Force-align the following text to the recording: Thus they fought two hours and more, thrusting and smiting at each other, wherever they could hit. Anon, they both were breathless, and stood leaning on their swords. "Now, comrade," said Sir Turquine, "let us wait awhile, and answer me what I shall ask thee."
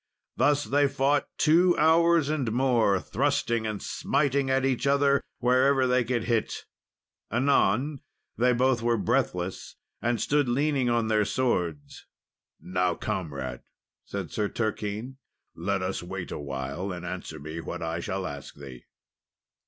Thus 0.35 0.63
they 0.63 0.87
fought 0.87 1.27
two 1.37 1.77
hours 1.77 2.27
and 2.29 2.51
more, 2.51 2.99
thrusting 2.99 3.67
and 3.67 3.79
smiting 3.83 4.49
at 4.49 4.65
each 4.65 4.87
other, 4.87 5.21
wherever 5.37 5.85
they 5.85 6.03
could 6.03 6.23
hit. 6.23 6.65
Anon, 7.31 8.01
they 8.35 8.51
both 8.51 8.81
were 8.81 8.97
breathless, 8.97 9.75
and 10.01 10.19
stood 10.19 10.49
leaning 10.49 10.89
on 10.89 11.07
their 11.07 11.23
swords. 11.23 12.07
"Now, 12.59 12.95
comrade," 12.95 13.61
said 14.03 14.31
Sir 14.31 14.49
Turquine, 14.49 15.17
"let 15.53 15.83
us 15.83 16.01
wait 16.01 16.31
awhile, 16.31 16.91
and 16.91 17.05
answer 17.05 17.39
me 17.39 17.59
what 17.61 17.83
I 17.83 17.99
shall 17.99 18.25
ask 18.25 18.55
thee." 18.55 18.85